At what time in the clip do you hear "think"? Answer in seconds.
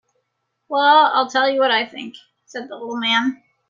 1.85-2.15